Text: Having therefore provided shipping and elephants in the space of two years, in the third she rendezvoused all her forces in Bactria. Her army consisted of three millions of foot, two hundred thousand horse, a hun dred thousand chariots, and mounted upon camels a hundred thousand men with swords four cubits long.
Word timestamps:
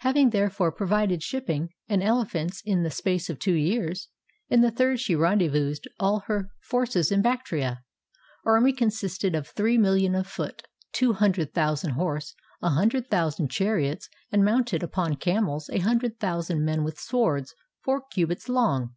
Having 0.00 0.28
therefore 0.28 0.70
provided 0.70 1.22
shipping 1.22 1.70
and 1.88 2.02
elephants 2.02 2.60
in 2.66 2.82
the 2.82 2.90
space 2.90 3.30
of 3.30 3.38
two 3.38 3.54
years, 3.54 4.10
in 4.50 4.60
the 4.60 4.70
third 4.70 5.00
she 5.00 5.14
rendezvoused 5.14 5.88
all 5.98 6.24
her 6.26 6.50
forces 6.60 7.10
in 7.10 7.22
Bactria. 7.22 7.82
Her 8.44 8.56
army 8.56 8.74
consisted 8.74 9.34
of 9.34 9.46
three 9.48 9.78
millions 9.78 10.16
of 10.18 10.26
foot, 10.26 10.62
two 10.92 11.14
hundred 11.14 11.54
thousand 11.54 11.92
horse, 11.92 12.34
a 12.60 12.68
hun 12.68 12.88
dred 12.88 13.08
thousand 13.08 13.48
chariots, 13.48 14.10
and 14.30 14.44
mounted 14.44 14.82
upon 14.82 15.16
camels 15.16 15.70
a 15.70 15.78
hundred 15.78 16.20
thousand 16.20 16.66
men 16.66 16.84
with 16.84 17.00
swords 17.00 17.54
four 17.80 18.02
cubits 18.12 18.50
long. 18.50 18.94